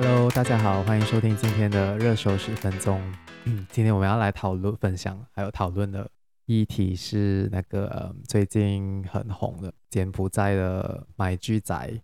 [0.00, 3.02] Hello，大家好，欢迎收听今天的热搜十分钟。
[3.46, 6.08] 嗯，今天我们要来讨论、分享还有讨论的
[6.46, 12.00] 议题是那个、嗯、最近很红的柬埔寨的买巨宅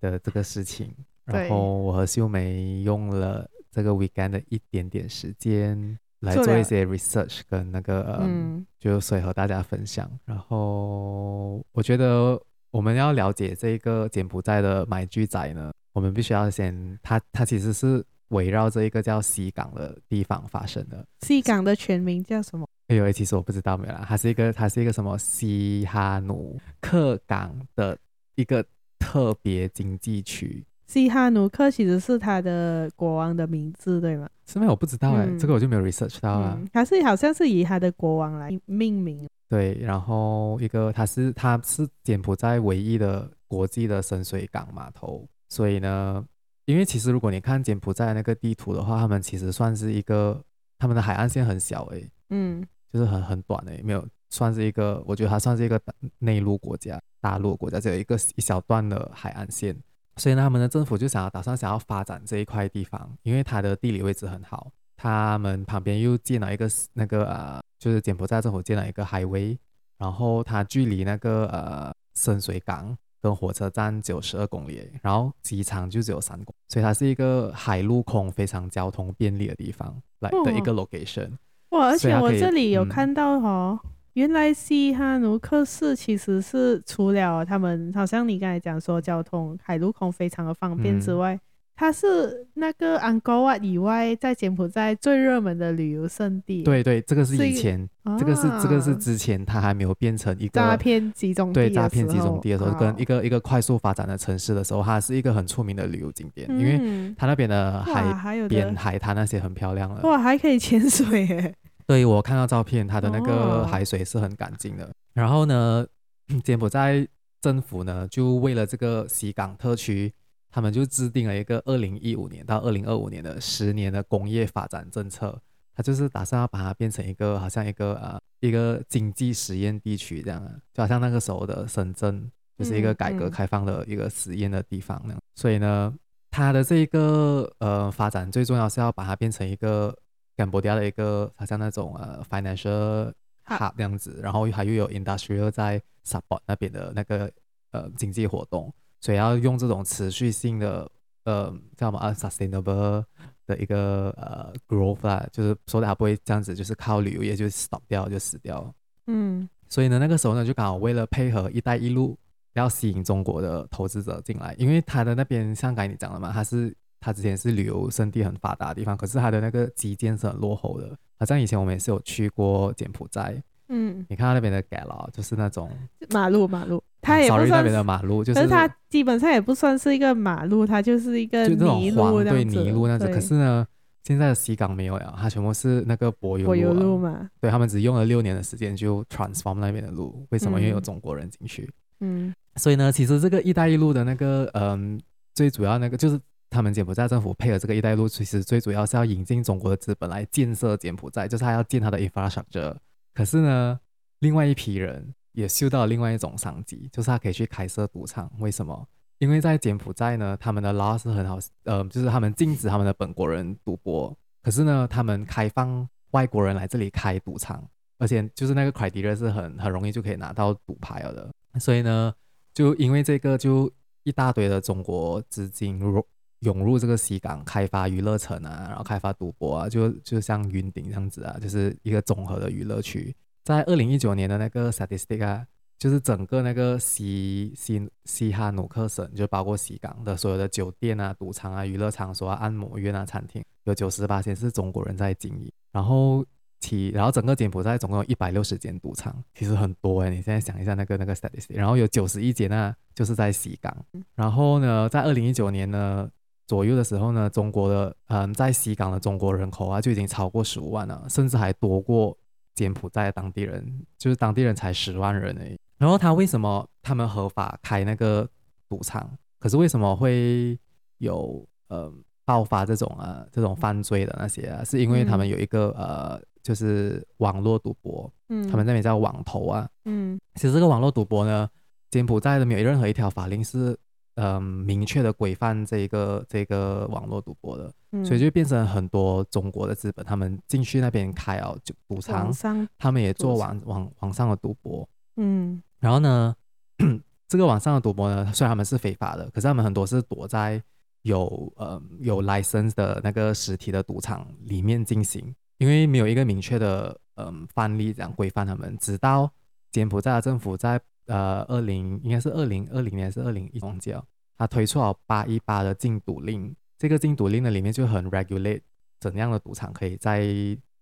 [0.00, 0.94] 的这个事情。
[1.26, 10.08] 然后我和秀梅用了这个 weekend 的一点点时间来做一些 research 跟那个嗯，嗯就所以和大家分享。
[10.24, 12.40] 然后我觉得
[12.70, 15.72] 我们要了解这个柬埔寨的买巨宅呢。
[15.96, 21.02] 我们必须要先，它它其实是围绕着一个叫西港的地方发生的。
[21.22, 22.68] 西港的全名叫什么？
[22.88, 24.04] 哎呦，其实我不知道没有啦。
[24.06, 27.96] 它是一个，它是一个什么西哈努克港的
[28.34, 28.62] 一个
[28.98, 30.62] 特别经济区。
[30.86, 34.28] 西哈努克其实是它的国王的名字，对吗？
[34.44, 34.66] 是吗？
[34.68, 36.60] 我不知道哎、欸，嗯、这个我就没有 research 到啊。
[36.74, 39.26] 它、嗯、是好像是以它的国王来命名。
[39.48, 45.26] 对，然后一个它是它是柬埔寨唯一的国际的深水港码头。
[45.48, 46.24] 所以呢，
[46.64, 50.42] 因为其实如果你看柬埔寨那个地图的话，他们其实算是一个，
[50.78, 55.80] 他们的海岸线很小诶，嗯，就是很很短诶，没有算是一个，我觉得它算是一个
[56.18, 59.76] 内陆国家，大陆国家只有一个一小段的海岸线，
[60.16, 69.56] 所以呢，他们的政府就想要打算想要发展这一块地方，因为它的地理位置很好，他们旁边又建了一个那个呃，就是柬埔寨政府建了一个 highway，
[69.98, 72.98] 然后它距离那个呃深水港。
[73.26, 81.32] 跟火车站九十二公里，然后机场就只有三公里，所以它是一个海陆空非常交通便利的地方来的一个 location。
[81.70, 81.88] 哇！
[81.88, 91.34] 而且我这里有看到哦，嗯、原来西哈努克市其实是除了他们，好像你刚才讲说交通海陆空非常的方便之外。
[91.34, 91.40] 嗯
[91.78, 96.62] 它是那个安哥瓦以外，在柬埔寨最热门的旅游胜地。
[96.62, 97.86] 对对，这个是以前，
[98.18, 101.54] 这个是这个是之前，它还没有变成一个诈骗集中地。
[101.54, 110.00] 对，诈骗集中地的时候，跟一个一个快速发展的城市的时候，它是一个很出名的旅游景点，因为它那边的海边海滩那些很漂亮了。
[110.04, 111.54] 哇，还可以潜水耶！
[111.86, 114.90] 对，我看到照片，它的那个海水是很干净的。
[115.12, 115.86] 然后呢，
[116.42, 117.06] 柬埔寨
[117.42, 120.10] 政府呢，就为了这个西港特区。
[120.56, 125.38] 他们就制定了一个二零一五年到二零二五年的十年的工业发展政策，
[125.74, 135.20] 他就是打算要把它变成一个好像一个呃一个经济实验地区这样，就好像那个时候的深圳就是一个改革开放的一个实验的地方那样。
[135.34, 135.94] 所以呢，
[136.30, 139.94] 它的这一个呃发展最重要是要把它变成一个
[140.38, 143.12] 柬埔寨的一个好像那种呃 financial
[143.44, 147.30] hub 这样子，然后还又有 industrial 在 support 那边的那个
[147.72, 148.72] 呃经济活动。
[149.00, 150.90] 所以要用这种持续性的，
[151.24, 153.04] 呃，叫什么啊，sustainable
[153.46, 158.74] 的一个呃 growth 啦，就是说它不会这样子，就是靠旅游业就 stop 掉就死掉。
[159.06, 162.18] 嗯，所以呢，那个时候呢，就刚好为了配合“一带一路”，
[162.54, 170.96] 要吸引中国的投资者进来，因为它的那边像刚才你讲的嘛，它是它之前是旅游胜地很发达的地方，可是它的那个基建是很落后的。
[171.18, 173.40] 好像以前我们也是有去过柬埔寨。
[173.68, 175.70] 嗯，你看到那边的街了，就是那种
[176.10, 182.54] 马路马路，它也不算、啊、那边的马路，就是，可是它基本上也不算是一个马路，它就是一个泥路这样子。
[182.54, 183.08] 对，泥路那样子。
[183.08, 183.66] 可是呢，
[184.04, 186.54] 现在的西港没有了，它全部是那个柏油路，啊。
[186.54, 187.28] 柏油路嘛。
[187.40, 190.60] 对，他们只用了六年的时间就 transform 那边的路，为什么？
[190.60, 191.68] 因为有中国人进去。
[192.00, 192.32] 嗯。
[192.54, 194.98] 所以呢，其实这个“一带一路”的那个，嗯，
[195.34, 196.18] 最主要那个就是
[196.48, 202.74] 他们柬埔寨政府配合这个“一带一路”，其实最主要是要引进中国的资本来建设柬埔寨，就是他要建他的 infrastructure。
[203.16, 203.80] 可是呢，
[204.18, 208.30] 另外一批人也嗅到另外一种商机，就是他可以去开设赌场。
[208.40, 208.86] 为什么？
[209.16, 214.14] 因为在柬埔寨呢，他们的 law 是很好，呃，就是他们禁止他们的本国人赌博。
[214.42, 217.66] 可是呢，他们开放外国人来这里开赌场，
[217.96, 221.32] 而且就是那个 criteria 是很很容易就可以拿到赌牌了的。
[221.58, 222.12] 所以呢，
[222.52, 223.72] 就因为这个，就
[224.02, 226.06] 一大堆的中国资金入
[226.46, 233.14] 涌入这个西港开发娱乐城啊，然后开发赌博啊，就就像云顶这样子啊，就是一个综合的娱乐区。
[233.44, 235.44] 在二零一九年的那个 statistic 啊，
[235.76, 245.50] 就是整个那个西西西哈努克省，就包括西港的所有的酒店啊、赌场啊、娱乐场所啊、按摩院啊、餐厅，有九十八间是中国人在经营。
[245.72, 246.24] 然后
[246.60, 250.10] 其然后整个柬埔寨总共有一百六十间赌场，其实很多哎。
[250.10, 253.76] 你现在想一下那个那个 statistic，然后有九十一间呢，就是在西港。
[254.14, 256.08] 然后呢，在二零一九年呢
[256.46, 262.16] 左右的时候呢，中国的嗯在西港的中国人口啊就已经超过十五万了，甚至还多过。
[262.56, 268.26] 柬埔寨的当地人就是当地人才十万人而已，然后他为什么他们合法开那个
[268.66, 269.06] 赌场？
[269.38, 270.58] 可是为什么会
[270.96, 271.92] 有呃
[272.24, 274.64] 爆发这种啊这种犯罪的那些啊？
[274.64, 281.46] 是因为他们有一个、嗯、呃就是网络赌博，嗯，他们那边叫网投啊，嗯，其实这个网络赌博呢，
[281.90, 283.78] 柬埔寨的没有任何一条法令是
[284.16, 292.32] 嗯明确的规范这个这个网络赌博的，嗯、所以就变成很多中国的资本，他们进去那边开哦就赌场，
[292.78, 296.34] 他们也做网网网上的赌博，嗯，然后呢，
[297.28, 300.62] 这个网上的赌博呢，虽然他们是非法的，可是他们很多是躲在
[301.02, 309.30] 有呃有 license 的那个实体的赌场里面进行，因为没有一个明确的嗯范例这样规范他们，直到
[309.70, 314.02] 柬埔寨的政府在呃二零应该是二零二零年还是二零一九年，
[314.36, 318.60] 他推出了八一八的禁赌令，这个禁赌令呢里面就很 regulate
[319.00, 320.26] 怎样的赌场可以在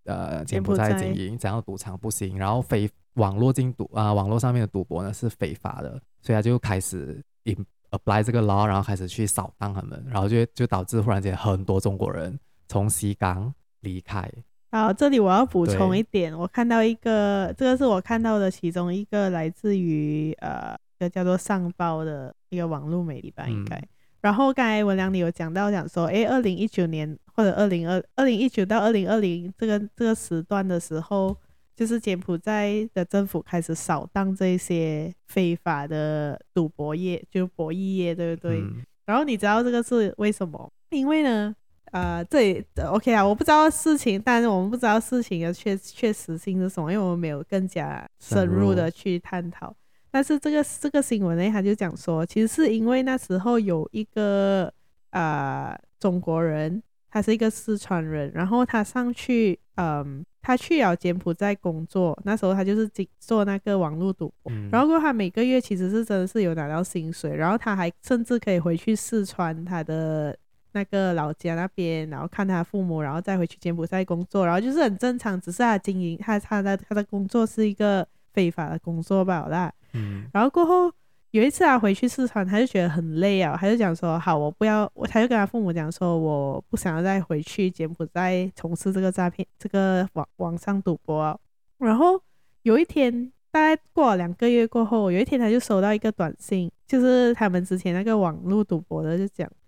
[0.04, 7.22] 呃柬埔寨经营，怎样的赌场不行，然后非网络禁赌啊、网络上面的赌博呢是非法的，所以他就开始
[7.90, 14.28] apply 这个 law，然后开始去扫荡他们，然后就就导致忽然间很多中国人从西港离开。
[14.74, 23.76] 好，这里我要补充一点，我看到一个，这个是我看到的其中一个来自于呃一个叫做上报的一个网络媒体吧，应该。
[23.76, 23.88] 嗯、
[24.22, 31.36] 然后刚才文良你有讲到讲说，诶，二零一九年或者二零二二零一九到二零二零这个这个时段的时候。
[31.76, 38.60] 就是柬埔寨的政府开始扫荡这些非法的赌博业，就博弈业，对不对？
[38.60, 40.72] 嗯、然后你知道这个是为什么？
[40.90, 41.52] 因为呢，
[41.94, 49.72] 呃，这里 OK 啊，我不知道事情，但是我们不知道事情的确确实性是什么，因为我们没有更加深入的去探讨。
[50.10, 54.72] 但是这个这个新闻呢，他就讲说，其实是因为那时候有一个
[55.10, 60.24] 啊、呃、中国人，他是一个四川人，然后他上去，嗯。
[60.46, 62.86] 他去了柬埔寨工作，那时候他就是
[63.18, 70.36] 做那个网络赌博，嗯、然后他每个月其实是真的是有拿到薪水，然后他还甚至可以回去四川他的
[70.74, 79.72] 那个老家那边，然后看他父母，然后再回去柬埔寨工作，然后就是很正常，只是他经营他他的他的工作是一个非法的工作罢了。
[79.94, 80.92] 嗯，然后过后。
[81.34, 91.36] 有一次他，回去四川，他就觉得很累啊，他就讲说：“好，我不要。”我他就跟他父母讲说：“我不想要再回去柬埔寨从事这个诈骗、这个网网上赌博啊。”
[91.78, 92.22] 然后
[92.62, 99.63] 有一天，大概过了两个月过后，有一天他就收到一个短信，就是他们之前那个网络赌博的，就讲：“哎，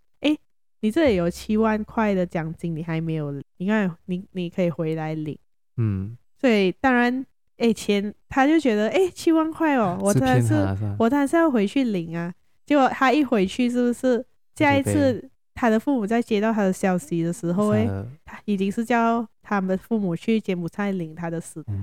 [0.80, 5.38] 你这里有七万块的奖金，你还没有领，你看你你可以回来领。”
[5.78, 7.24] 嗯，所以当然。
[7.58, 12.30] 哎，钱他就觉得哎，七万块哦，我当然是，是我当然是要回去领啊。
[12.66, 14.22] 结果他一回去，是不是
[14.56, 17.88] 下一次他的父母在接到他的消息的时候，哎，
[18.26, 21.64] 他已经是叫他们父母去柬埔寨领他的死。
[21.66, 21.76] Oh、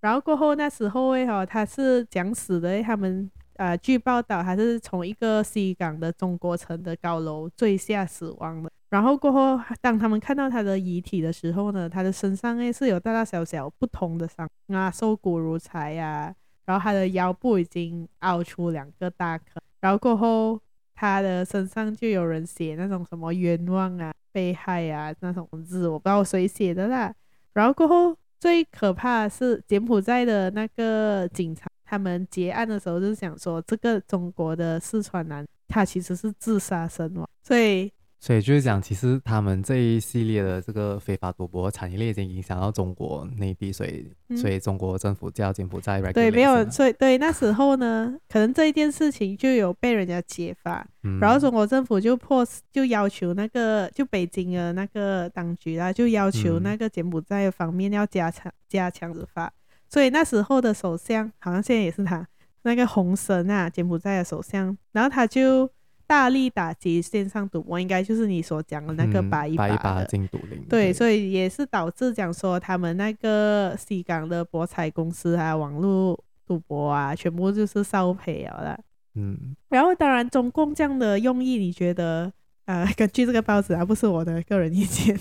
[0.00, 3.30] 然后过后那时候哎哈，他是讲死的，他们
[3.62, 8.68] 呃据报道他是从一个西港的中国城的高楼坠下死亡的。
[8.90, 20.60] 然后过后，当他们看到他的遗体的时候呢，他的身上诶是有大大小小不同的伤啊，瘦骨如柴呀、啊，然后他的腰部已经凹出两个大坑，然后过后
[20.96, 27.14] 他的身上就有人写那种什么冤枉啊、被害啊那种字，我不知道谁写的啦。
[27.54, 37.92] 然后过后最可怕的是柬埔寨的那个警察，他们结案的时候就是想说，这个中国的四川男他其实是自杀身亡，所以。
[38.18, 59.52] 所以就是讲，其实他们这一系列的这个非法赌博产业链已经影响到中国内地，所以、嗯、所以中国政府叫柬埔寨对，没有，所以对那时候呢，可能这一件事情就有被人家揭发，嗯、然后中国政府就迫就要求那个就北京的那个当局啦，就要求那个柬埔寨方面要加强、嗯、加强执法，
[59.92, 62.26] 所以那时候的首相好像现在也是他
[62.62, 65.68] 那个洪神啊，柬埔寨的首相，然后他就。
[66.04, 70.62] 大力打击线上赌博，应该就是你所讲的那个八一八的禁赌令。
[70.68, 78.78] 对，对，所以也是导致讲说他们那个西港的博彩公司啊，网络赌博啊，全部就是烧赔了啦。
[79.14, 82.30] 嗯，然后当然中共这样的用意，你觉得？
[82.64, 85.18] 呃，根据这个报纸啊，不是我的个人意见，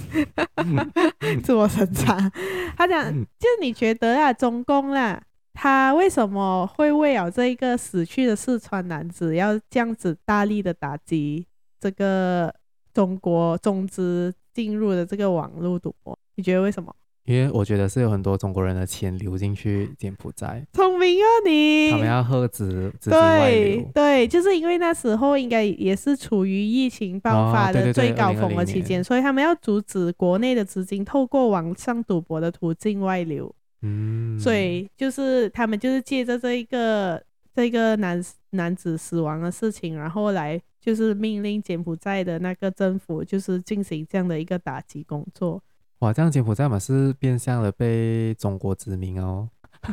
[1.43, 2.31] 自我审查。
[2.77, 5.21] 他讲，就你觉得啊，中共啦。
[5.53, 11.45] 他为什么会为了这一个死去的四川男子，要这样子大力的打击
[11.79, 12.53] 这个
[12.93, 16.17] 中国中资进入的这个网络赌博？
[16.35, 16.95] 你觉得为什么？
[17.25, 20.65] 因为我觉得是有很多中国人的钱流进去柬埔寨。
[20.73, 21.91] 聪明啊你！
[21.91, 23.75] 他们要遏制资金外流。
[23.75, 33.53] 对对，就是因为那时候应该也是处于疫情爆发的最高峰的期间，所以他们要阻止国内的资金透过网上赌博的途径外流。
[33.83, 37.23] 嗯，所以就是他们就是借着这一个
[37.55, 45.61] 这个男男子死亡的事情，然后来就是命令柬埔寨的那个政府就是进行这样的一个打击工作。
[46.01, 49.47] 哇，这样柬埔寨嘛是变相的被中国殖民哦。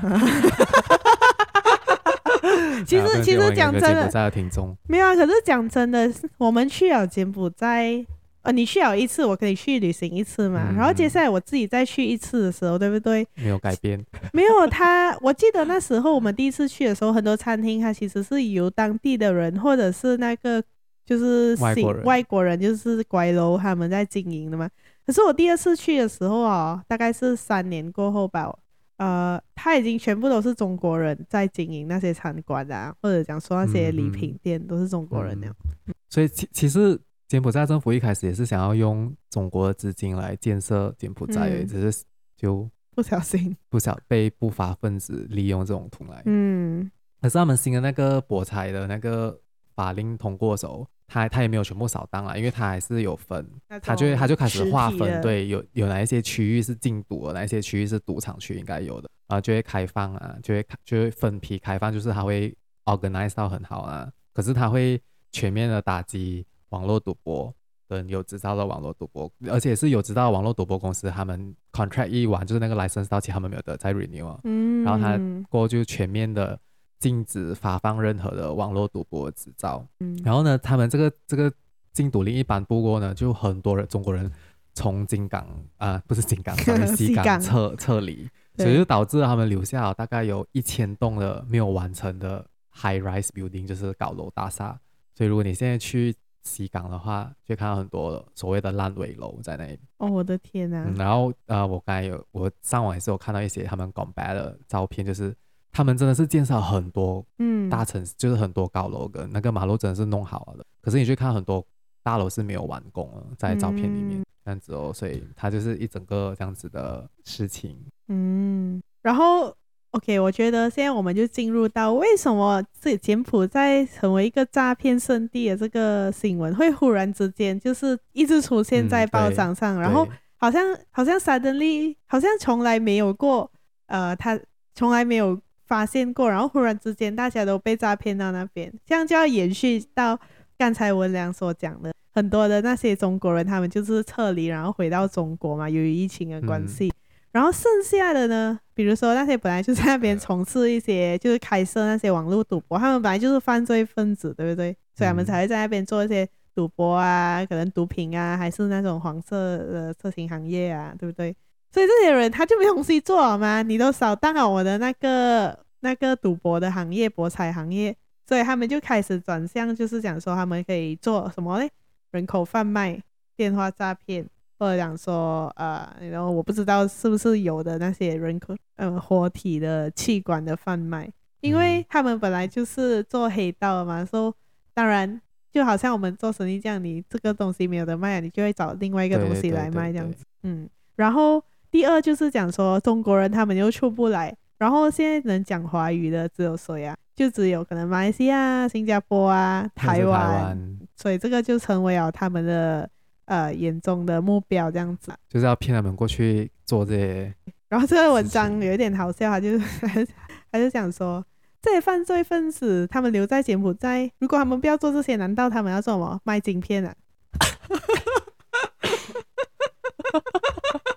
[2.87, 5.15] 其实其实讲真的，在的听众没有啊。
[5.15, 8.03] 可是讲真的，我们去了柬埔寨，
[8.41, 10.69] 呃，你去了一次，我可以去旅行一次嘛。
[10.71, 13.27] 嗯、然后接下来我自己再去一次的时候，对不对？
[13.35, 14.03] 没有改变。
[14.33, 20.63] 没有他，我记得那时候我们第一次去的时候，很多餐厅它其实是由当地的人或者是那个
[21.05, 24.71] 就是外国人，外国人就是拐楼他们在经营的嘛。
[25.09, 28.55] 可是我第二次去的时候啊，大概是三年过后吧。
[28.99, 35.57] 呃，他已经全部都是中国人在经营那些餐馆啊，或者讲说那些礼品店都是中国人那样。
[35.65, 42.05] 嗯嗯、所以其其实柬埔寨政府一开始也是想要用中国的资金来建设柬埔寨，嗯、只是
[42.37, 46.23] 就不小心不小被不法分子利用这种图来。
[46.27, 46.91] 嗯，
[47.23, 49.41] 可是他们新的那个博彩的那个
[49.75, 50.87] 法令通过的时候。
[51.11, 53.45] 他他也没有全部扫荡了，因为他还是有分，
[53.83, 65.01] 他就他就开始划分，对，有有哪一些区域是禁赌的，哪一些区域是赌场区应该有的，然后就会开放啊，就会就会分批开放，就是他会 organize 到很好啊，可是他会
[65.33, 67.55] 全面的打击网络赌博
[67.89, 76.59] 跟有执照的网络赌博，而且是有执照网络赌博公司，他们 contract 一完就是那个 license 到期，他们没有得再 renew 啊，嗯，然后他过后就全面的。
[76.99, 79.87] 禁止发放任何的网络赌博执照。
[80.01, 81.53] 嗯，然后呢，他们这个这个
[81.93, 84.31] 禁赌令一颁布过呢，就很多人中国人
[84.75, 85.43] 从金港
[85.77, 94.79] 啊、呃，不是金港， 从西港撤撤离，所以就导致他们留下了大概有一千栋的没有完成的 high rise building，就是高楼大厦。
[95.15, 99.79] 所以如果你现在去西港的话，就看到很多所谓的烂尾楼在那里。
[99.99, 100.85] 哦，我的天哪！
[100.85, 105.33] 嗯、然后呃，我刚才有我上网也是有看到一些他们广白的照片，就是。
[105.71, 110.67] 他们真的是建设很多，嗯，大城市、嗯、就是很多高楼跟那个马路真的是弄好了的。
[110.81, 111.65] 可是你去看很多
[112.03, 117.77] 大楼是没有完工了，在照片里面、嗯、这样子哦，所以它就是一整个这样子的事情。
[118.09, 119.55] 嗯，然后
[119.91, 130.09] OK，我觉得现在我们就进入到为什么这柬埔寨成为一个诈骗圣地的这个新闻会忽然之间就是一直出现在报章上，嗯、然后
[130.39, 133.51] 好像好像 suddenly 好像从来没有过，
[133.87, 134.41] 呃，他
[134.75, 135.39] 从来没有。
[135.69, 140.19] 发现过，然后忽然之间大家都被诈骗到那边，这样就要延续到
[140.57, 146.89] 刚才文良所讲的，很多的那些中国人，他们就是撤离，然后回到中国嘛，由于疫情的关系。
[146.89, 146.93] 嗯、
[147.33, 154.75] 然后剩下的呢，比如说那些本来就在那边从事一些，就是开设那些网络赌博，他们本来就是犯罪分子，对不对？
[154.97, 161.37] 所以他们才会在那边做一些赌博啊，可能毒品啊，还是那种黄色的色情行业啊，对不对？
[161.71, 163.63] 所以这些人他就没东西做了吗？
[163.63, 167.95] 你都扫荡了我的那个那个赌博的行业、博彩行业，
[168.27, 171.71] 所以他们就开始转向，就是讲说他们可以做什么嘞？
[172.11, 172.99] 人口贩卖、
[173.37, 174.27] 电话诈骗，
[174.59, 181.09] 或者讲说呃，然后我不知道是不是有的那些人口呃活体的器官的贩卖，
[181.43, 184.35] 因为他们本来就是做黑道嘛，说
[184.73, 185.21] 当然
[185.53, 191.45] 就好像我们做生意这样，你这个东西没有得卖，你就会找另外一个东西来卖这样子，嗯，然后。
[191.71, 196.97] 第二就是讲说中国人他们又出不来，然后现在能讲华语的只有谁啊？
[197.15, 202.89] 就只有可能马来西亚、新加坡啊、台湾，台湾，所以这个就成为了他们的
[203.25, 205.13] 呃眼中的目标，这样子。
[205.29, 207.35] 就是要骗他们过去做这些。
[207.69, 210.09] 然后这个文章有一点好笑，他就是
[210.53, 211.25] 他就讲说，
[211.61, 216.21] 这些犯罪分子他们留在柬埔寨，如果他们不要做这些，难道他们要做什么？
[216.25, 216.95] 卖晶片啊？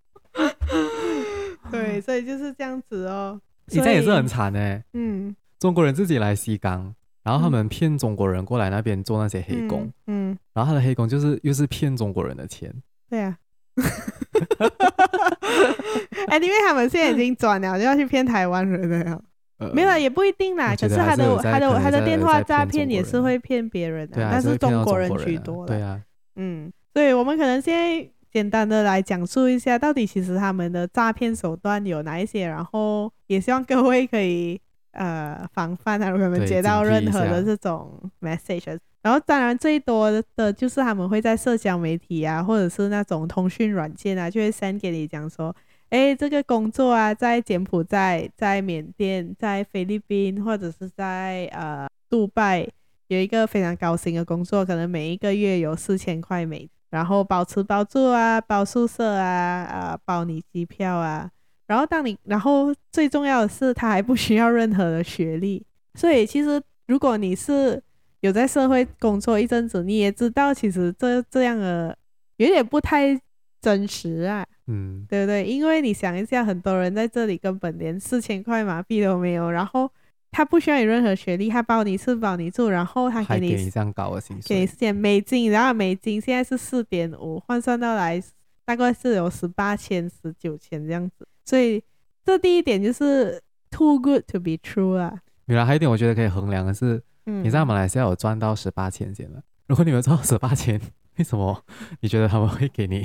[1.98, 3.40] 对，所以就是这样子哦。
[3.68, 4.84] 你这也是很惨哎。
[4.94, 9.92] 嗯，中国人自己来西港，然后他们骗中国人过来那边做那些黑工。
[10.08, 12.74] 嗯，嗯然后他的黑工就是又是骗中国人的钱。
[13.10, 13.38] 对啊。
[16.28, 19.22] 哎，因为他们现在已经转了，就要去骗台湾人了。
[19.58, 20.76] 呃、没有，也不一定啦。
[20.76, 25.68] 可是他的他的他的电话诈骗也是会骗别人的，但是中国人居多了。
[25.68, 26.02] 对啊。
[26.36, 28.10] 嗯，所以我们可能现在。
[28.32, 34.60] 简单的来讲述一下，到底其实他们的诈骗手段有哪一些，然后也希望各位可以
[34.92, 45.56] 呃防范啊，如果你们接到任何的这种 message，然后当然最多的就是他们会在社交媒体啊，或者是那种通讯软件啊，就会 send 给你讲说，
[45.90, 52.68] 哎，这个工作啊，在柬埔寨、在缅甸、在菲律宾，或者是在呃杜拜，
[53.08, 56.70] 有一个非常高薪的工作，可能每一个月有四千块美。
[56.90, 61.30] 然后包吃包住啊，包宿舍啊，啊，包你机票啊。
[61.68, 65.66] 然后当你，然后最重要的是，他还不需要任何的学历。
[65.96, 67.82] 所以其实，如果你是
[68.22, 71.98] 有在社会工作一阵子，你也知道，其实这这样的
[72.38, 73.20] 有点不太
[73.62, 74.46] 真实啊。
[74.68, 75.46] 嗯，对不对？
[75.46, 79.92] 因为你想一下，很多人在这里根本连四千块马币都没有，然后
[80.32, 88.22] 他不需要你任何学历，他包你吃包你住，然后他给你，给你这样高的薪水，给四点美金，然后美金现在是四点五，换算到来
[88.66, 91.28] 大概是有十八千、十九千这样子。
[91.46, 91.82] 所以
[92.26, 93.42] 这第一点就是
[93.72, 95.18] too good to be true 啊。
[95.46, 99.42] 原来还有一点我觉得可以衡量的是，嗯、你在马来西亚有赚到十八千先了。
[99.68, 100.80] 如果你没有赚到十八千，
[101.18, 101.64] 为什么
[102.02, 103.04] 你觉得他们会给你？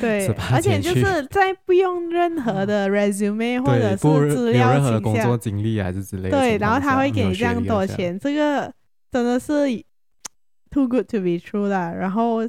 [0.00, 6.30] 对，而且就是 在不用任何的 resume、嗯、或者是资料，的工作经历还是之类的。
[6.30, 8.72] 对，然后他会给你这样多钱，这个
[9.10, 9.52] 真的是
[10.70, 11.92] too good to be true 啦。
[11.92, 12.40] 然后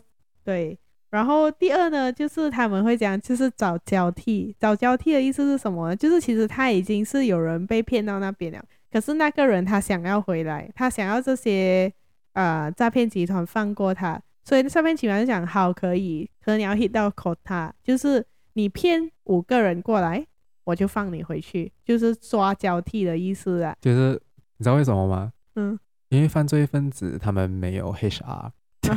[0.44, 0.78] 对，
[1.10, 4.56] 然后第二呢，就是他们会讲，就是找交替。
[4.60, 5.96] 找交替的意思是什么呢？
[5.96, 11.92] 就是其实他已经是有人被骗到那边了，可是那个人他想要回来，他想要这些
[12.34, 14.20] 呃诈骗集团放过他。
[14.46, 20.28] 所以上面起码就讲好可以，可能你要 hit 到 quota，就是你骗五个人过来，
[20.66, 23.74] 我就放你回去，就是抓交替的意思啊。
[23.80, 24.22] 就是
[24.58, 25.32] 你知道为什么吗？
[25.56, 28.52] 嗯，因为犯罪分子他们没有 HR。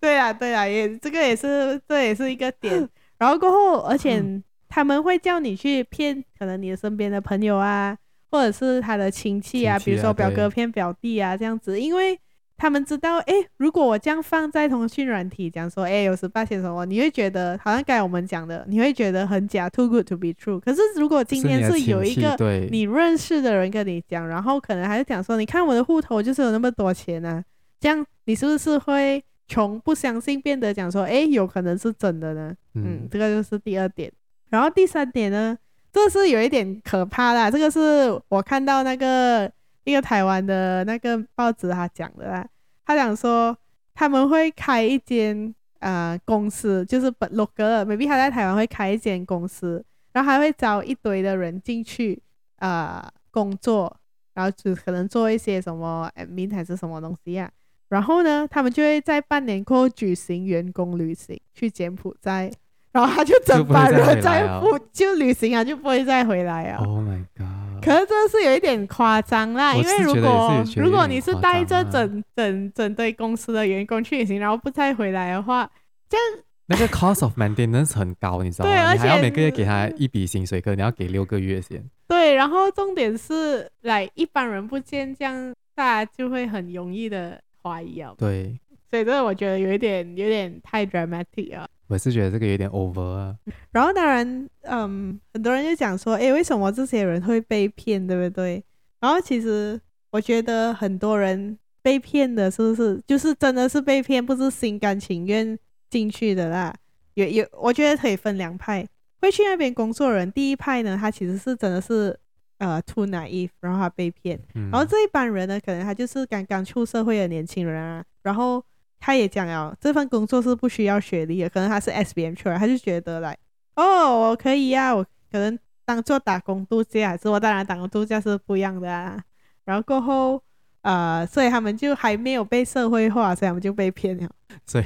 [0.00, 2.88] 对啊，对啊，也这个也是这也是一个点。
[3.18, 7.94] 然后过后，而且他们会叫你去骗可能你的身边的朋友啊，
[8.30, 12.18] 或者是他的亲戚啊，戚啊比如说表哥骗表弟啊这样子，因为。
[12.60, 20.60] 他们知道，哎，如果我这样放在通讯软体讲说，哎，有十八千什么，你会觉得好像刚才我们讲的，你会觉得很假，too good to be true。
[20.60, 22.36] 可是如果今天是有一个
[22.70, 27.42] 你认识的人跟你讲，然后可能还是讲说，你看我的户头就是有那么多钱啊，
[27.80, 32.54] 这样你是不是会从不相信变得讲说，哎，有可能是真的呢？
[32.74, 34.12] 嗯，嗯，这个就是第二点。
[34.50, 35.56] 然后第三点呢，
[35.90, 39.50] 这是有一点可怕啦，这个是我看到那个。
[39.90, 42.46] 一个台湾的那个报纸，他讲的啦，
[42.86, 43.56] 他讲说
[43.94, 52.22] 他们会开一间呃公司，就是本 local，maybe 他在台湾会开一间公司，然后还会招一堆的人进去
[52.58, 53.94] 呃工作，
[54.34, 57.50] 然后就可能做一些什么 admin 还是什么东西啊，
[57.88, 62.52] 然后呢，他们就会在半年过后举行员工旅行去柬埔寨，
[62.92, 66.82] 然后他就整班人在不就旅行啊，就不会再回来啊。
[66.84, 67.69] Oh my god！
[67.80, 75.70] 可是这是有一点夸张啦，因为如果如果你是带着整整整堆公司的员工去旅行，然后不再回来的话，
[76.08, 78.70] 这样那个 cost of maintenance 很高，你知道吗？
[78.70, 81.84] 对，而且还要每个月给他一笔薪水，可能你要给六个月先。
[82.06, 88.14] 对，然后重点是来一般人不见，这样大家就会很容易的怀疑啊。
[88.16, 91.68] 对，所以这个我觉得有一点有点太 dramatic 啊。
[91.90, 93.36] 我是觉得这个有点 over 啊，
[93.72, 98.62] 然后当然，嗯，很多人就讲说，哎，为什么这些人会被骗，对不对？
[99.00, 99.78] 然后其实
[100.12, 105.58] 我觉得很多人被骗的，是不是就是真的是被骗，不是心甘情愿
[105.90, 106.72] 进去的啦？
[107.14, 108.86] 有有，我觉得可以分两派，
[109.20, 112.16] 会去那边工作的人，第一派呢，他其实是真的是
[112.58, 118.64] 呃 too naive，然后他被骗，嗯、然后这一般人呢，可能他就是刚刚出社会的年轻人啊，然后。
[119.00, 123.36] 他也讲了，这份工作是不需要学历的，可能他是 SBM 出来，他就觉得来，
[123.74, 129.18] 哦，我可以呀、啊，我可能当做打工度假，还是我当然打工度假是不一样的啊。
[129.64, 130.42] 然后过后，
[130.82, 134.28] 呃，所以他们就还没有被社会化，所以他们就被骗了。
[134.66, 134.84] 所以，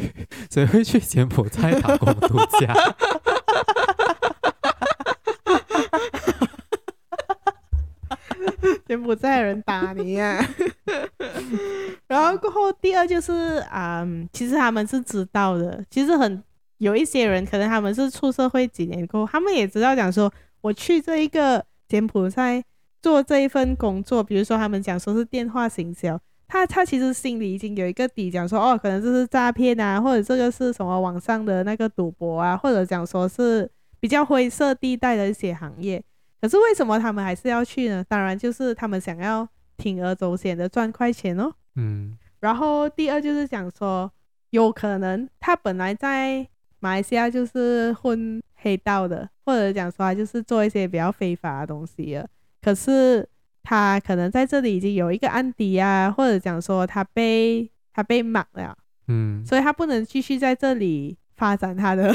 [0.49, 2.73] 所以会去柬埔寨打工度假。
[8.87, 10.49] 柬埔寨人打你呀、啊！
[12.07, 13.33] 然后过后，第二就是
[13.71, 15.85] 啊、嗯，其实他们是知道的。
[15.91, 16.43] 其实很
[16.79, 22.63] 有一些人，可能他们是出社会几年过后，他们也知道讲说，我去这一个柬埔寨
[23.01, 36.03] 做这一份工作，比如说他们讲说是电话行销，他他其实心里已经有一个底，讲说哦，可能这是诈骗啊，或者这个是什么网上的那个赌博啊，或者讲说是比较灰色地带的一些行业。
[36.45, 38.05] 可是为什么他们还是要去呢？
[38.07, 41.51] 当然就是他们想要铤而走险的赚快钱哦。
[41.77, 44.13] 嗯，然后第二就是讲说，
[44.51, 46.47] 有可能他本来在
[46.81, 52.27] 马来西亚就是混黑道的，或者讲说他就是做一些比较非法的东西了。
[52.61, 53.27] 可是
[53.63, 58.77] 他可能在这里已经有一个案底啊，或者讲说他被他被绑了，
[59.09, 62.13] 嗯，所以他不能继续在这里发展他的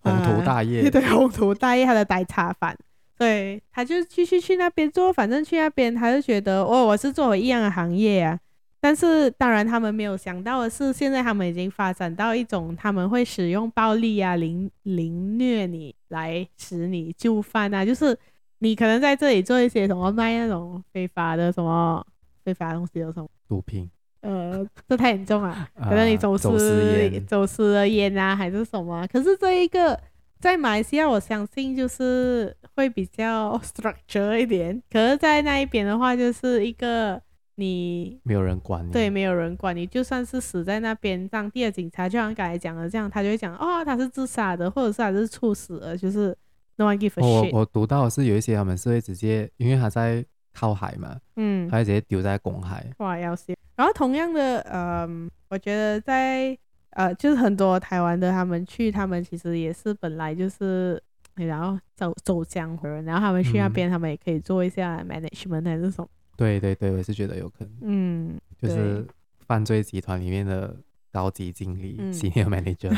[0.00, 2.76] 宏图大业， 对，宏图大业，他的逮茶饭，
[3.20, 8.40] 对，他就继续去那边做，反正去那边他就觉得哦，我是做一样的行业啊。
[8.80, 17.84] 但是，当然，他们没有想到的是，现在他们已经发展到一种，他们会使用暴力啊、凌凌虐你，来使你就范啊。
[17.84, 18.18] 就是
[18.60, 22.02] 你可能在这里做一些什么卖那种非法的什么
[22.42, 23.90] 非法的东西，有什么毒品？
[24.22, 29.06] 呃，这太严重了， 可能你走私、呃、走私的烟啊，还是什么？
[29.12, 30.00] 可是这一个
[30.40, 34.82] 在马来西亚，我相信就是会比较 structure 一点。
[34.90, 37.20] 可是，在那一边的话，就是一个
[37.56, 46.34] 你没有人管你，对，没有人管你，就算是死在那边，当地的警察就像刚才讲的这样，他就会讲哦，他是自杀的，或者是他是猝死的，就是
[46.76, 47.50] no one give a shit。
[47.52, 50.24] 我我读到的是有一些他们是会直接，因为他在
[50.54, 52.86] 靠海嘛，嗯，他会直接丢在公海。
[52.96, 53.54] 哇，要死！
[53.76, 56.56] 然后同样的，嗯、呃，我觉得在。
[57.00, 61.02] 呃，就是很多台湾的他们去，他们其实也是本来就是，
[61.34, 66.08] 然后走走江湖，然后他们去那边，他们也可以做一下 management 还是什么。
[66.36, 67.72] 对对对，我是觉得有可能。
[67.80, 69.06] 嗯，就是
[69.46, 70.76] 犯罪集团里面的
[71.10, 72.94] 高级经理，senior manager。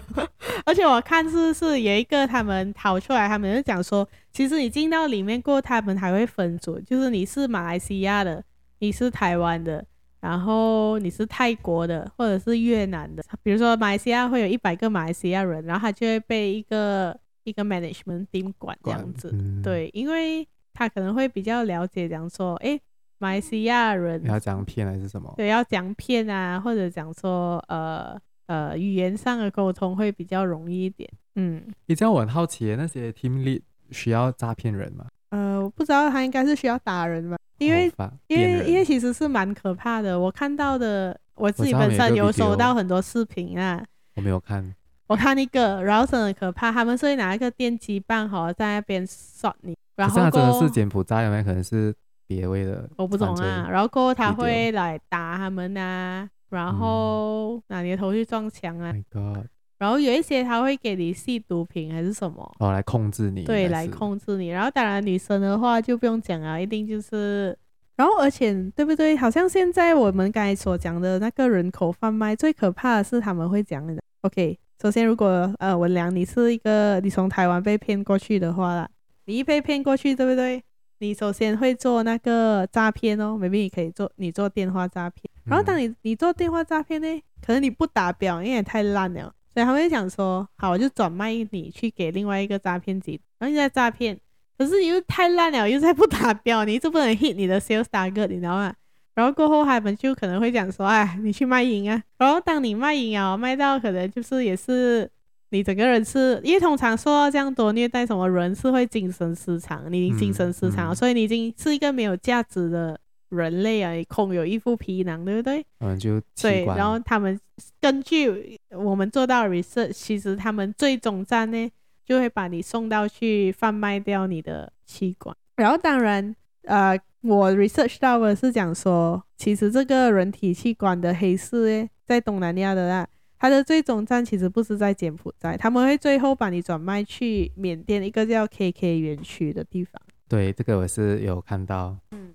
[0.64, 8.42] 而且我看是是有一个他们逃出来，他们就讲说，其实你进到里面过，他们还会分组，就是你是马来西亚的，
[8.78, 9.84] 你是台湾的。
[10.24, 22.80] 然后你是泰国的，或者是越南的，比如说马来西亚会有一百个马来西亚人，然后他就会被一个一个 management team 管这样子，嗯、对，因为他可能会比较了解，讲说，哎，
[23.18, 25.30] 马来西亚人要讲骗还是什么？
[25.36, 31.06] 对，要讲骗啊，或者讲说，呃呃，语言上的沟通会比较容易一点。
[31.34, 33.60] 嗯，你这样我很好奇，那些 team lead
[33.90, 35.04] 需要诈骗人吗？
[35.28, 37.36] 呃，我不知道，他应该是需要打人吧。
[37.66, 37.92] 因为
[38.28, 43.84] 因为因为其实是蛮可怕的，我看到的，我自己本身有收到很多视频啊。
[44.14, 44.74] 我没有看，
[45.06, 51.94] 我看一个，然后真的可怕，他们是会拿一个电击棒哈，在那边刷你，然后真的是柬埔寨，有没有可能是
[52.26, 52.88] 别位的？
[52.96, 53.66] 我不懂啊。
[53.70, 58.92] 然后过后他会来打他们啊，然后拿你的头去撞墙啊。
[58.92, 59.46] My God
[59.78, 64.48] 然后有一些他会给你吸毒品还是什么，哦，来控制你，对，来控制你。
[64.48, 67.56] 然后当然女生的话就不用讲啊，一定就是，
[67.96, 69.16] 然后而且对不对？
[69.16, 74.00] 好像现在我们刚才所讲的那个人口贩卖，最可怕的是他们会讲的。
[74.22, 78.88] OK，首先如果呃文良你是一个你从台湾被骗过去的话啦，
[79.26, 80.62] 你一被骗过去，对不对？
[80.98, 85.28] 你首先会做那个诈骗哦，maybe 你可以做你做电话诈骗。
[85.44, 89.34] 然后当你你做电话诈骗呢，可能你不达标，因为太烂了。
[89.54, 94.18] 所以他们就讲说，好，我就转卖你去给另外一个诈骗集团，然后你在诈骗，
[94.58, 98.74] 可是你又太烂了，又在不达标，你一直不能 hit 你的 sales target，你知道吗？
[99.14, 102.02] 然后过后他们就可能会讲说，哎，你去卖淫啊。
[102.18, 105.08] 然后当你卖淫啊，卖到可能就是也是
[105.50, 112.98] 你整个人是，因为通常受到这样多虐待，什么人是会精神失常，你精神失常，嗯嗯、所以你已经是一个没有价值的。
[113.34, 115.64] 人类啊，空有一副皮囊，对不对？
[115.80, 116.64] 嗯，就对。
[116.64, 117.38] 然后他们
[117.80, 121.70] 根据我们做到 research，其实他们最终站呢，
[122.04, 125.34] 就会把你送到去贩卖掉你的器官。
[125.56, 133.06] 然后当然，呃，我 research 到的是讲说，其实这个人体器官的黑市诶，在东南亚的啦，
[133.38, 140.00] 它的最终站其实不是在柬埔寨，他们会最后把你转卖去缅甸一个叫 KK 园区的地方。
[140.26, 141.96] 对，这个我是有看到。
[142.10, 142.30] 嗯。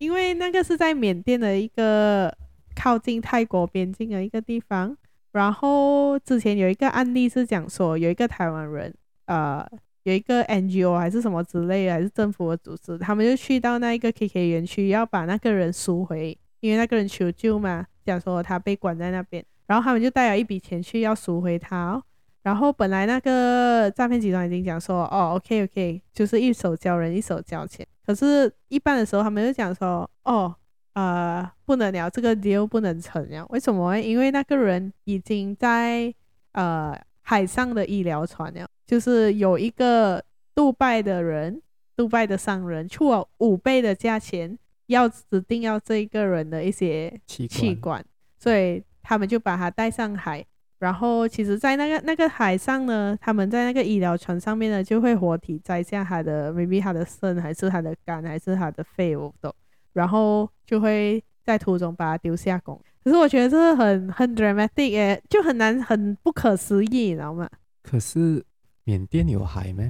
[0.00, 2.34] 因为那个是在缅甸的一个
[2.74, 4.96] 靠近泰国边境的一个地方，
[5.32, 8.94] 然后之前有一个案例是讲说，有一个台湾人，
[9.26, 9.62] 呃，
[10.04, 22.02] 有一个 NGO 还是什么之类的，还是政府的组织，他们就去到那一个 KK 园区，要把那个人赎回，因为那个人求救嘛，讲说他被关在那边，然后他们就带了一笔钱去要赎回他哦。
[22.42, 27.86] 然后本来那个诈骗集团已经讲说，哦，OK OK，就是一手交人一手交钱。
[28.10, 30.52] 可是，一般的时候他们就讲说，哦，
[30.94, 33.46] 呃，不能了，这个 deal 不能成了。
[33.50, 33.96] 为什么？
[33.96, 36.12] 因为那个人已经在
[36.50, 36.92] 呃
[37.22, 40.20] 海上的医疗船了，就是有一个
[40.56, 41.62] 杜拜的人，
[41.94, 48.04] 杜拜的商人出了五倍的价钱，要指定要这一个人的一些器官，器官，
[48.40, 50.44] 所以他们就把他带上海。
[50.80, 59.54] 然后，其实，在那个那个海上呢，他们在那个医疗船上面呢，就会活体摘下他的，maybe 他的肾，还是他的肝，还是他的肺，我不懂。
[59.92, 62.80] 然后就会在途中把它丢下公。
[63.04, 67.46] 可是我觉得这是很很 dramatic 诶，就很难，很不可思议，你知道吗？
[67.82, 68.42] 可是
[68.84, 69.84] 缅甸有海吗？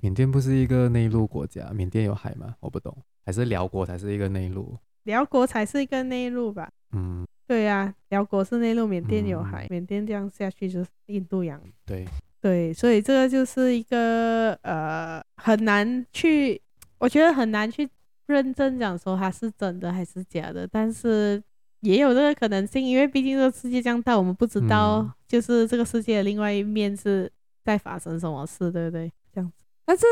[0.00, 2.54] 缅甸不是一个内陆国家，缅甸有海吗？
[2.60, 4.74] 我不懂，还是辽国才是一个内陆？
[5.02, 6.70] 辽国才是一个内陆吧？
[6.92, 7.26] 嗯。
[7.48, 11.58] 对呀、啊，寮国是内陆，缅甸有海，嗯、缅甸这样下去就是印度洋。
[11.86, 12.06] 对
[12.42, 16.60] 对，所以这个就是一个呃很难去，
[16.98, 17.88] 我觉得很难去
[18.26, 21.42] 认真讲说它是真的还是假的，但是
[21.80, 27.32] 也有这个可能性，因为毕竟这个世界这样大，我们不知道就是这个世界的另外一面是
[27.64, 29.10] 在发生什么事，对不对？
[29.32, 30.04] 这样子，但是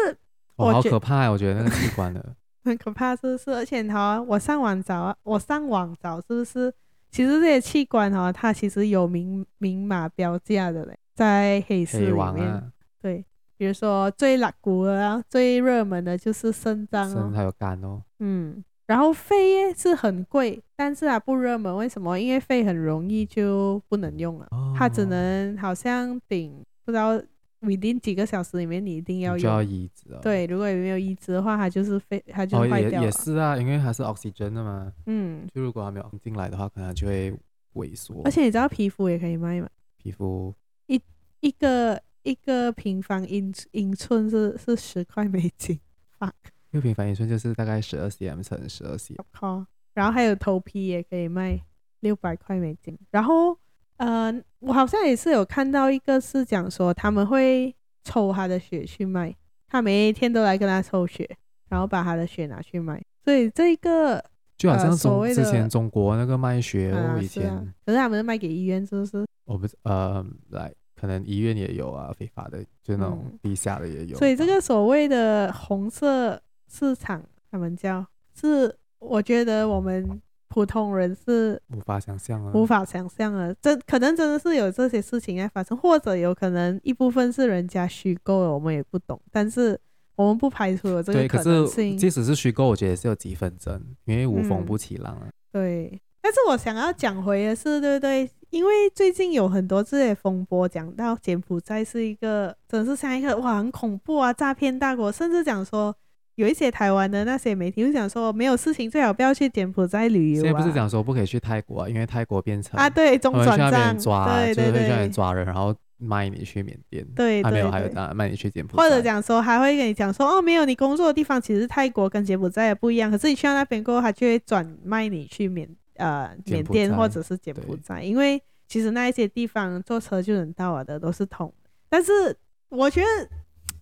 [0.57, 3.51] 我好可怕，我觉得那个器官的 很可怕，是不是？
[3.51, 6.73] 而且好，我上网找，我上网找，是不是？
[7.11, 12.73] 其实这些器官哈，它其实有明明码标价的嘞，在黑市里面。
[13.01, 13.25] 对，
[13.57, 18.03] 比如说最辣骨的、最热门的就是肾脏哦，还有肝哦。
[18.19, 22.19] 嗯，然后肺是很贵，但是它不热门，为什么？
[22.19, 27.21] 因为肺很容易就不能用了，哦、它只能好像顶不知道。
[27.67, 30.21] Within 几个小时里面，你一定要用，就要移植哦。
[30.23, 34.93] 对，如果没有移植的话，它就是废，它就坏掉也也是啊，因为它是 oxygen 的嘛。
[35.07, 35.47] 嗯。
[35.53, 37.35] 就如果它没有进来的话，可能就会
[37.75, 38.23] 萎缩。
[38.25, 39.69] 而且你知道皮肤也可以卖吗？
[39.99, 40.55] 皮肤
[40.87, 41.01] 一
[41.41, 45.79] 一个一个平方英英寸是是十块美金。
[46.19, 46.31] fuck。
[46.71, 49.19] 一个平方英寸就是大概十二 cm 乘十二 cm。
[49.33, 51.61] 好，然后还有头皮也可以卖
[52.01, 53.59] 六百块美金，然后。
[53.99, 54.31] 呃，
[54.67, 59.33] 我好像也是有看到一个是讲说他们会抽他的血去卖，
[59.69, 61.29] 他每一天都来跟他抽血，
[61.69, 63.01] 然后把他的血拿去卖。
[63.25, 64.23] 所以这个
[64.59, 67.49] 就好像中、呃、之前中国那个卖血，啊、我以前
[67.85, 69.25] 可是他们是卖给医院，是不是？
[69.45, 74.17] 我不呃，来可能医院也有啊，非法的就那种地下的也有。
[74.17, 80.21] 嗯、所以这个所谓的红色市场，他们叫是，我觉得我们。
[80.49, 89.21] 普通人是无法想象啊，无法想象啊，这可能真的是有这些事情在发生，或者有可能一部分是人家虚构的，我们也不懂。
[89.31, 89.79] 但是
[90.15, 91.99] 我们不排除有这个可能性。
[91.99, 95.23] 即使是虚构，我觉得也是有几分真，因为无风不起浪啊。
[95.25, 98.31] 嗯、对，但是我想要讲回的是，对不对？
[98.51, 105.95] 因为最近有很多这些风波，讲到柬埔寨是一个，真的是像一个哇很恐怖啊诈骗大国，甚至讲说。
[106.37, 110.45] 有一些台湾的那些媒体就讲说，没有事情最好不要去柬埔寨旅游啊。
[110.45, 117.03] 现在不是讲说不可以去泰国啊，因为泰国变成啊，对，中转站，抓，对对对，就是会叫你抓人，然后卖你去缅甸。
[117.15, 118.83] 对，还没有，还有卖你去柬埔寨。
[118.83, 131.51] 或者讲说，还会跟你讲说，哦，没有，你工作的地方其实泰国跟柬埔寨也不一样，可是你去到那边过后，他就会转卖你去缅呃缅甸或者是柬埔寨，因为其实那一些地方坐车就能到的，都是通。
[131.89, 132.37] 但是
[132.69, 133.07] 我觉得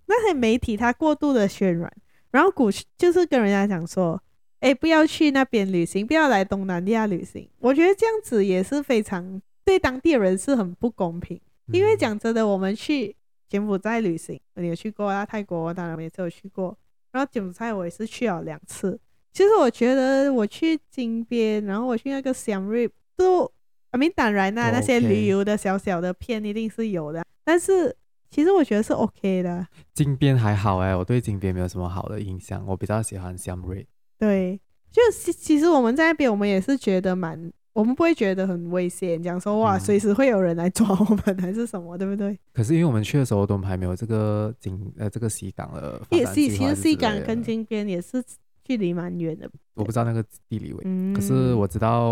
[0.07, 1.93] 那些媒体他过度的渲染。
[2.35, 2.69] 然后古
[2.99, 4.21] 就是跟人家讲说，
[4.59, 7.49] 哎，不要去那边旅行，不要来东南亚旅行。
[7.61, 11.41] 我觉得这样子也是非常对当地人是很不公平。
[11.73, 13.15] 因为讲真的，我们去
[13.49, 15.25] 柬埔寨旅行，你有去过啊？
[15.25, 16.77] 泰国我当然也是有去过。
[17.13, 18.99] 然后柬埔寨我也是去了两次。
[19.33, 23.45] 其实我觉得我去金边，然后我去那个 Siem Reap，都
[23.93, 27.97] 啊，没当然那那些旅游的小小的片一定是有的，但是。
[28.35, 33.87] 其实我觉得是 OK 的，金边还好哎，我对金边没有什么好的印象，我比较喜欢 Siem Reap。
[34.19, 42.37] 对，就其其实我们在那边，我们也是觉得蛮，我们不会觉得很危险，讲说哇，随时会有人来抓我们还是什么，对不对？
[42.53, 48.21] 可是因为我们去的时候都还没有这个金呃这个西港的，也是其实西港跟金边也是
[48.65, 52.11] 距离蛮远的，我不知道那个地理位置，嗯、可是我知道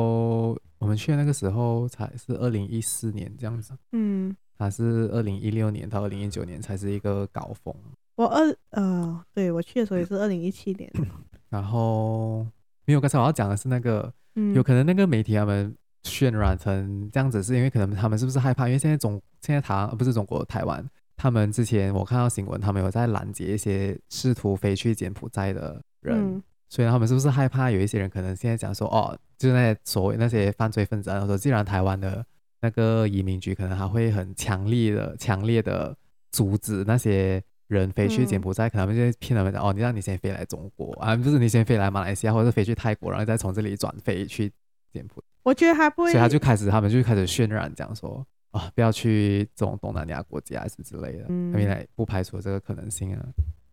[0.79, 4.37] 我们去的那个时候才是二零一四年这样子，嗯。
[4.63, 7.75] 它是二零一六年到二零一九年才是一个高峰。
[8.15, 10.89] 我二呃，对我去的时候也是二零一七年。
[11.51, 12.47] 然后，
[12.85, 18.69] 没有刚才我要讲的是那个，嗯、有可能那个媒体他们渲染成这样子，是因为可能他们是不是害怕？
[18.69, 32.25] 因为现在中现在台不是中国台湾，他们之前我看到新闻，他们有在拦截一些试图飞去柬埔寨的人，嗯、所以他们是不是害怕有一些人可能现在讲说，哦，就是那些所谓那些犯罪分子，然后说既然台湾的。
[32.63, 35.95] 那个移民局可能还会很强力的、强烈的
[36.31, 44.53] 阻止那些人飞去柬埔寨，嗯、可能他们就骗他们讲哦，你让你先飞来中国啊，就是你先飞来马来西亚，或者是飞去泰国，然后再从这里转飞去
[44.93, 45.27] 柬埔寨。
[45.43, 53.27] 我觉得还不会，所以他就开始，他们就开始渲染讲说啊，不要去这种东南亚国家，还是之类的，因为、嗯、不排除这个可能性啊。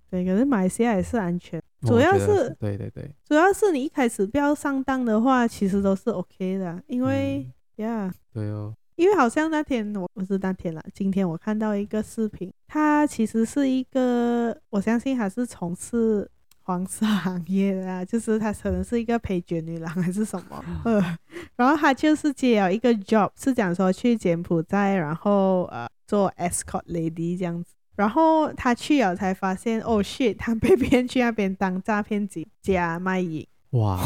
[0.10, 8.73] 对，可是马来西亚也是安全，主要是，是对对对，主要是你一开始不要上当的话，其实都是 OK 的，因为呀，嗯、Yeah 对哦。
[9.00, 16.30] 因为好像那天我不是那天了，今天我看到一个视频，他其实是一个，我相信还是从事
[16.64, 21.18] 黄色行业的，啊，就是他可能是一个陪酒女郎还是什么， 呃，
[21.56, 33.98] 然后他就是接了一个 job，是讲说去柬埔寨，然后呃做 escort lady 这样子，然后他去了才发现，哦 shit，他被骗去那边当诈骗集加卖淫，哇，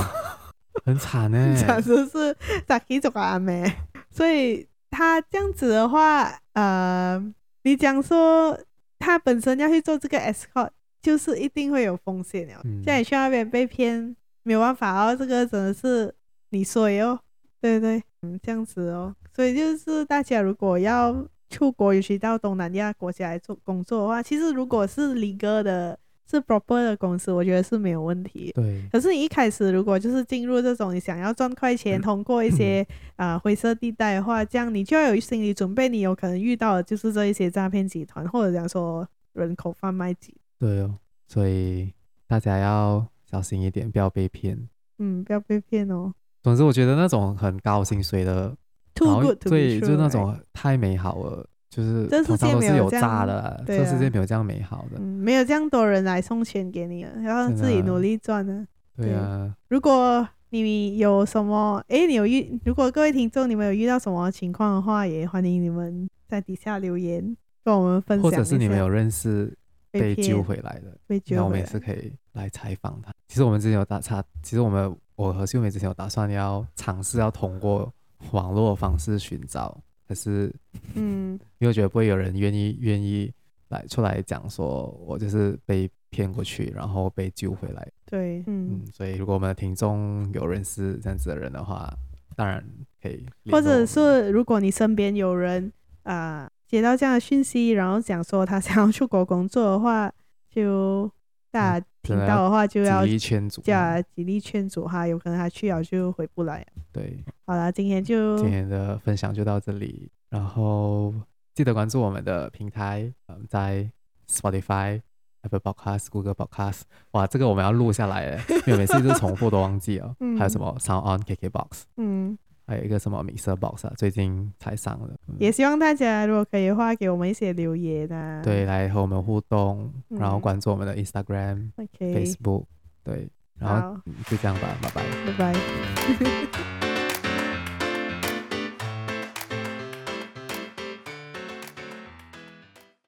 [0.86, 3.73] 很惨呢， 惨的是咋可以做阿妹，
[4.12, 4.67] 所以。
[4.93, 7.19] 他这样子的话，呃，
[7.63, 8.58] 你讲说
[8.99, 10.69] 他本身要去做这个 escort，
[11.01, 12.53] 就是一定会有风险的。
[12.63, 16.13] 现在、去那边被骗，没有办法哦，这个真的是
[16.51, 17.19] 你说哦，
[17.60, 19.15] 对对对，嗯，这样子哦。
[19.36, 25.97] 所以就是大家如果要出国，尤其到东南亚国家来做工作的话，其实如果是李哥的。
[26.29, 28.51] 是 proper 的公司，我觉得是没有问题。
[28.55, 28.81] 对。
[28.91, 40.36] 可是你一开始如果就是进入这种你想要赚快钱，嗯、通过一些啊、呃、灰色地带的话，这样你就要有心理准备，你有可能遇到的就是这一些诈骗集团，或者讲说人口贩卖机。
[40.59, 41.93] 对哦，所以
[42.27, 44.57] 大家要小心一点，不要被骗。
[44.99, 46.13] 嗯，不要被骗哦。
[46.41, 48.55] 总之，我觉得那种很高薪水的
[48.93, 58.67] ，too good to be true，就那种太美好了，就是这世界是有诈的，啊，这世界没有这样美好的，嗯，没有这样多人来送钱给你了，然后自己努力赚呢。
[58.95, 69.51] 对啊，如果你有什么，哎，你有遇，如果各位听众你们有遇到什么情况的话，也欢迎你们在底下留言跟我们分享，或者是你们有认识
[69.89, 73.12] 被救回来的，被救回来，那我们也是可以来采访他。
[73.27, 77.91] 其实我们之前有打差，其实我们我和秀美之前有打算要尝试要通过
[78.29, 79.75] 网络方式寻找，
[80.13, 80.54] 可是
[80.93, 83.32] 嗯，因为我觉得不会有人愿意愿意
[83.69, 85.89] 来出来讲说我就是被。
[86.13, 87.91] 骗过去，然后被救回来。
[88.06, 91.91] 对，嗯，嗯，所以如果我们的听众有认识这样子的人的话，
[92.36, 92.63] 当然
[93.02, 93.26] 可以。
[93.49, 95.73] 或者是如果你身边有人
[96.04, 100.13] 啊、呃、接到这样的讯息，然后讲说他想要出国工作的话，
[100.52, 101.12] 就
[101.49, 106.65] 大家听到的话就要极力劝阻，叫极力劝阻哈，有可能他去了就回不来。
[106.91, 111.13] 对，好了，今天就今天的分享就到这里，然后
[111.55, 113.89] 记得关注我们的平台，嗯，在
[114.29, 115.01] Spotify。
[115.45, 120.15] Apple Podcast、Google Podcast，哇，这个我们要录下来诶，因为每次都重复都忘记了。
[120.21, 122.37] 嗯、还有什么 Sound On、KKBox，嗯，
[122.73, 125.13] 还有一个什么 Mixer Box 啊，最近才上的。
[125.27, 132.65] 嗯、也希望大家如果可以的话，给我们一些留言啊，对，来和我们互动，然后关注我们的 Instagram、嗯、Facebook，
[133.03, 133.95] 对，然后
[134.27, 135.03] 就这样吧，拜拜，
[135.38, 136.88] 拜拜。